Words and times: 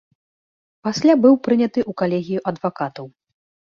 Пасля 0.87 1.13
быў 1.27 1.39
прыняты 1.49 1.79
ў 1.89 2.01
калегію 2.05 2.45
адвакатаў. 2.53 3.05